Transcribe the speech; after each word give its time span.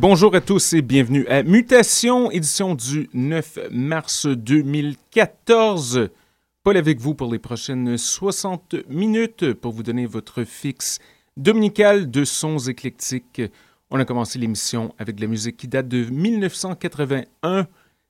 Bonjour 0.00 0.32
à 0.36 0.40
tous 0.40 0.74
et 0.74 0.80
bienvenue 0.80 1.26
à 1.26 1.42
Mutation, 1.42 2.30
édition 2.30 2.76
du 2.76 3.10
9 3.14 3.58
mars 3.72 4.26
2014. 4.26 6.10
Paul 6.62 6.76
avec 6.76 7.00
vous 7.00 7.16
pour 7.16 7.32
les 7.32 7.40
prochaines 7.40 7.98
60 7.98 8.76
minutes 8.88 9.54
pour 9.54 9.72
vous 9.72 9.82
donner 9.82 10.06
votre 10.06 10.44
fixe 10.44 11.00
dominical 11.36 12.12
de 12.12 12.24
sons 12.24 12.58
éclectiques. 12.58 13.42
On 13.90 13.98
a 13.98 14.04
commencé 14.04 14.38
l'émission 14.38 14.94
avec 15.00 15.16
de 15.16 15.22
la 15.22 15.26
musique 15.26 15.56
qui 15.56 15.66
date 15.66 15.88
de 15.88 16.04
1981. 16.04 17.66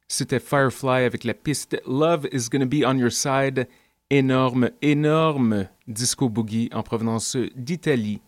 C'était 0.08 0.40
Firefly 0.40 1.05
avec 1.06 1.25
la 1.25 1.32
piste 1.32 1.81
Love 1.87 2.29
is 2.32 2.50
Gonna 2.50 2.67
Be 2.67 2.85
on 2.85 2.99
Your 2.99 3.12
Side. 3.12 3.67
Énorme, 4.11 4.69
énorme 4.82 5.69
disco 5.87 6.29
boogie 6.29 6.69
en 6.75 6.82
provenance 6.82 7.35
d'Italie. 7.56 8.20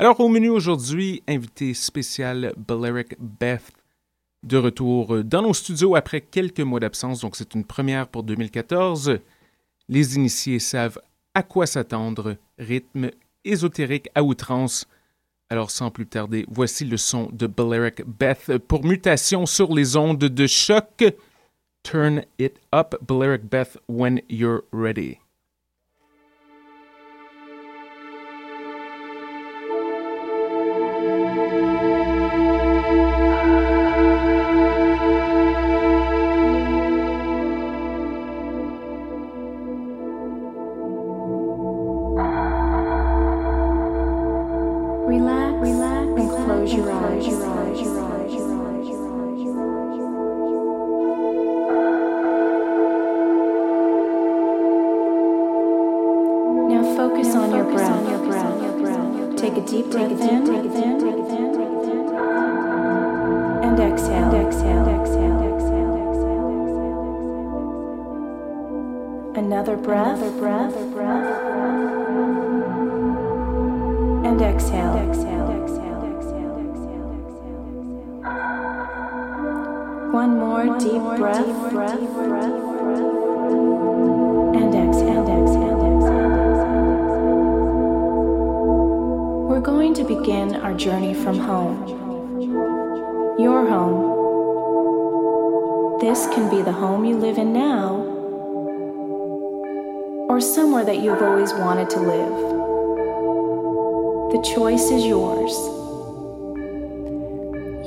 Alors, 0.00 0.18
au 0.20 0.30
menu 0.30 0.48
aujourd'hui, 0.48 1.22
invité 1.28 1.74
spécial 1.74 2.54
Balearic 2.56 3.16
Beth, 3.20 3.70
de 4.42 4.56
retour 4.56 5.22
dans 5.22 5.42
nos 5.42 5.52
studios 5.52 5.94
après 5.94 6.22
quelques 6.22 6.60
mois 6.60 6.80
d'absence, 6.80 7.20
donc 7.20 7.36
c'est 7.36 7.54
une 7.54 7.66
première 7.66 8.08
pour 8.08 8.22
2014. 8.22 9.18
Les 9.90 10.16
initiés 10.16 10.58
savent 10.58 10.98
à 11.34 11.42
quoi 11.42 11.66
s'attendre, 11.66 12.38
rythme 12.58 13.10
ésotérique 13.44 14.08
à 14.14 14.22
outrance. 14.22 14.88
Alors, 15.50 15.70
sans 15.70 15.90
plus 15.90 16.06
tarder, 16.06 16.46
voici 16.48 16.86
le 16.86 16.96
son 16.96 17.28
de 17.30 17.46
Balearic 17.46 18.02
Beth 18.06 18.56
pour 18.56 18.86
mutation 18.86 19.44
sur 19.44 19.74
les 19.74 19.98
ondes 19.98 20.16
de 20.16 20.46
choc. 20.46 21.04
Turn 21.82 22.22
it 22.38 22.58
up, 22.74 22.94
Balearic 23.06 23.50
Beth, 23.50 23.76
when 23.86 24.22
you're 24.30 24.62
ready. 24.72 25.19
focus 57.32 57.36
on 57.36 57.52
your 57.52 57.64
breath. 57.64 59.36
Take 59.36 59.56
a 59.56 59.60
deep 59.60 59.90
breath 59.90 60.10
in 60.10 60.18
and 63.62 63.80
exhale. 63.80 64.30
Another 69.36 69.76
breath, 69.76 70.20
breath, 70.38 70.74
and 74.26 74.42
exhale. 74.42 74.96
One 80.12 80.38
more 80.38 80.78
deep 80.78 81.02
breath. 81.16 81.46
We're 89.60 89.66
going 89.66 89.92
to 89.92 90.04
begin 90.04 90.56
our 90.56 90.72
journey 90.72 91.12
from 91.12 91.38
home. 91.38 91.86
Your 93.38 93.68
home. 93.68 94.00
This 96.00 96.24
can 96.28 96.48
be 96.48 96.62
the 96.62 96.72
home 96.72 97.04
you 97.04 97.18
live 97.18 97.36
in 97.36 97.52
now, 97.52 97.96
or 100.30 100.40
somewhere 100.40 100.86
that 100.86 101.00
you've 101.02 101.20
always 101.20 101.52
wanted 101.52 101.90
to 101.90 102.00
live. 102.00 102.32
The 104.32 104.40
choice 104.54 104.90
is 104.90 105.04
yours. 105.04 105.52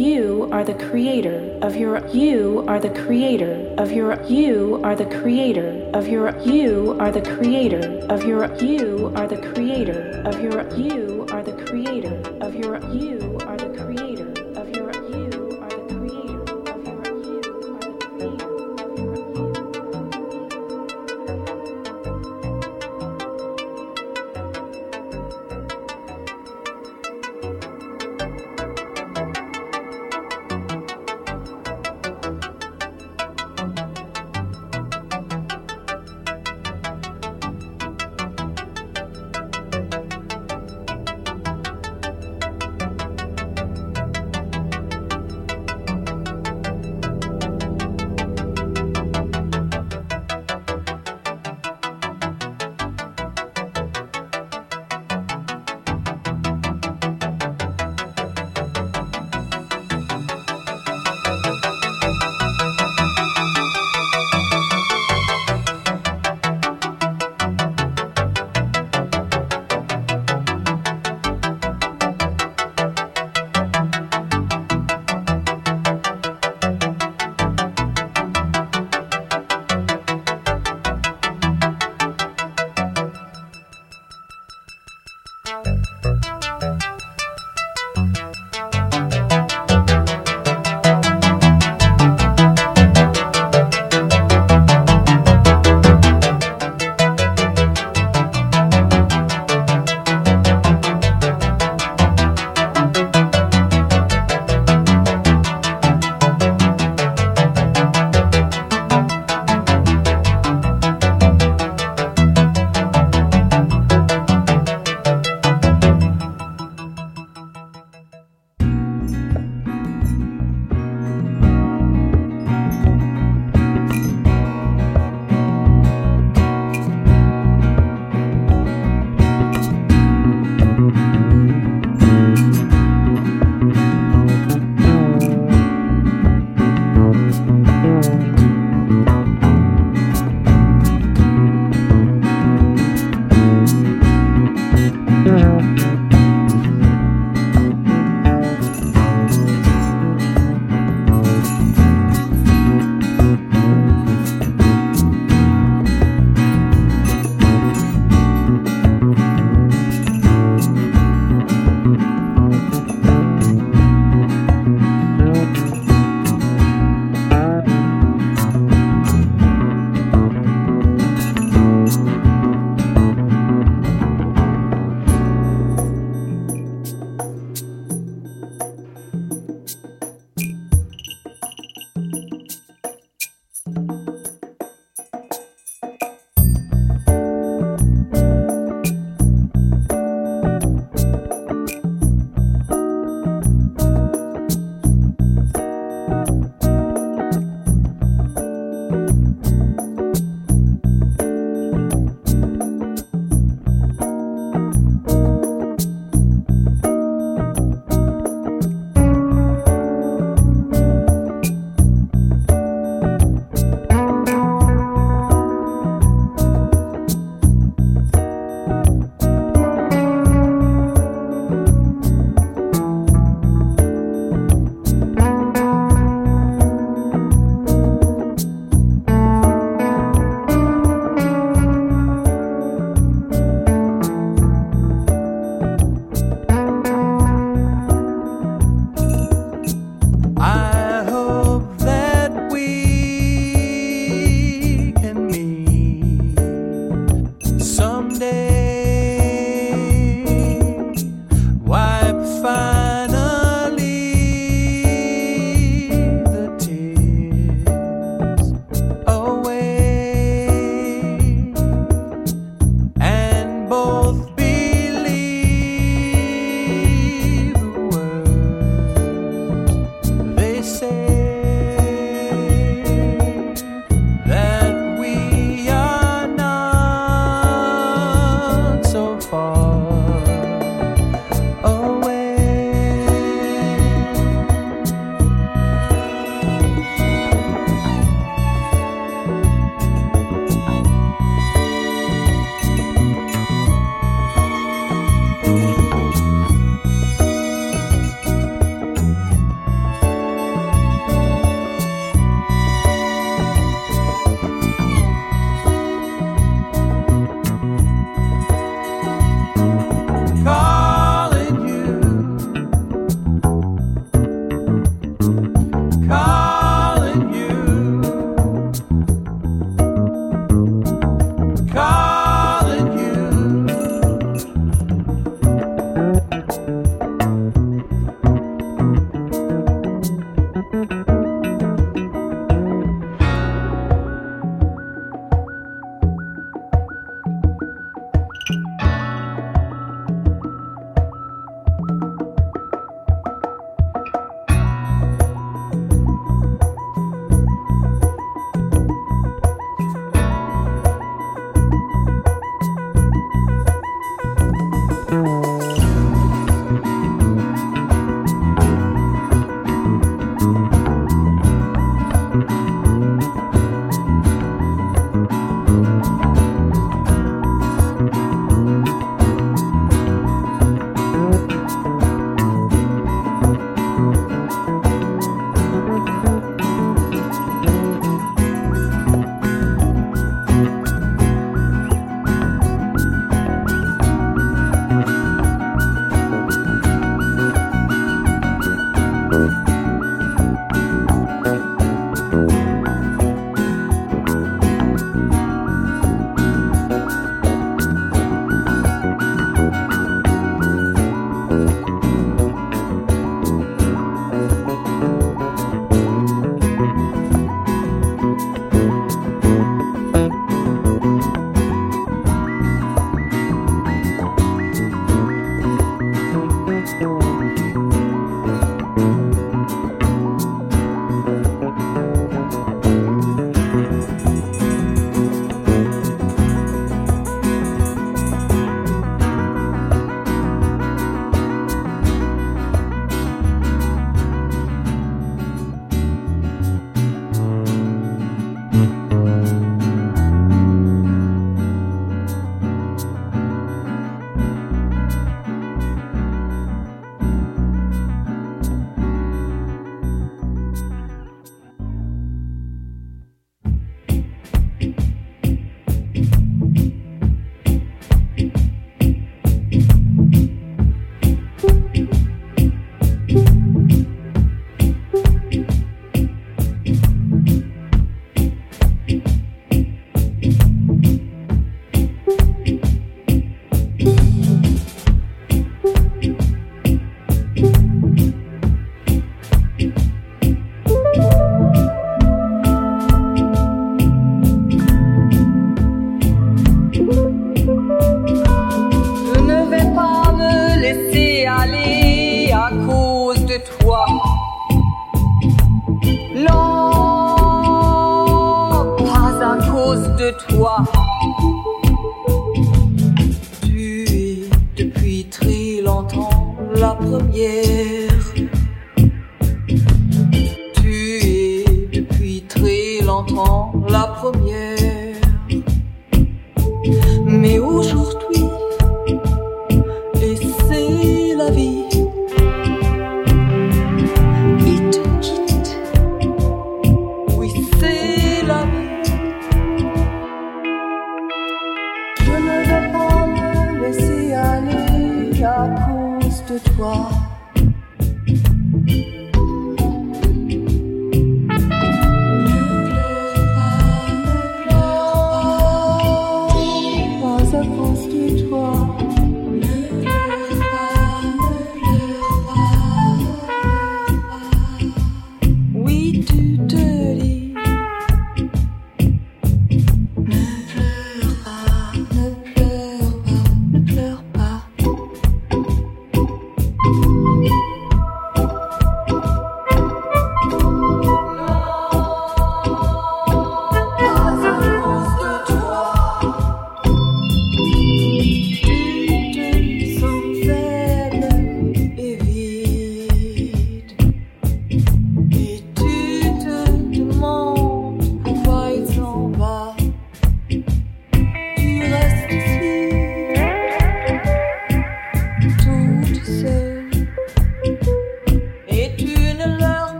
You 0.00 0.48
are 0.50 0.64
the 0.64 0.72
creator 0.88 1.58
of 1.60 1.76
your 1.76 2.06
you 2.08 2.64
are 2.66 2.80
the 2.80 2.88
creator 3.04 3.74
of 3.76 3.92
your 3.92 4.18
you 4.22 4.80
are 4.82 4.96
the 4.96 5.04
creator 5.20 5.90
of 5.92 6.08
your 6.08 6.34
you 6.38 6.96
are 6.98 7.12
the 7.12 7.20
creator 7.20 7.98
of 8.08 8.24
your 8.24 8.54
you 8.56 9.12
are 9.16 9.26
the 9.28 9.52
creator 9.52 10.22
of 10.24 10.40
your 10.40 10.66
you 10.74 11.17
creator 11.68 12.18
of 12.40 12.54
your 12.54 12.80
you 12.94 13.37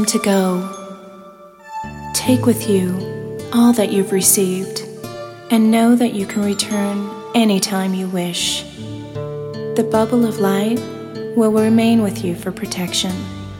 time 0.00 0.06
to 0.06 0.18
go. 0.24 1.02
Take 2.14 2.46
with 2.46 2.70
you 2.70 2.96
all 3.52 3.72
that 3.74 3.92
you've 3.92 4.12
received 4.12 4.80
and 5.50 5.70
know 5.70 5.94
that 5.94 6.14
you 6.14 6.26
can 6.26 6.42
return 6.42 7.10
anytime 7.34 7.92
you 7.92 8.08
wish. 8.08 8.62
The 9.76 9.86
bubble 9.90 10.24
of 10.24 10.38
light 10.38 10.78
will 11.36 11.52
remain 11.52 12.02
with 12.02 12.24
you 12.24 12.34
for 12.34 12.50
protection. 12.50 13.12